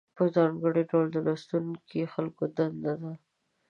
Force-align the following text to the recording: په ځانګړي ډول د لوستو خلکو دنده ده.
په 0.17 0.23
ځانګړي 0.35 0.83
ډول 0.91 1.07
د 1.11 1.17
لوستو 1.25 1.55
خلکو 2.13 2.43
دنده 2.57 2.93
ده. 3.01 3.13